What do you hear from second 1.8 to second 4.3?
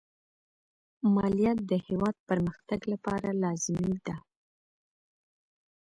هېواد پرمختګ لپاره لازمي ده.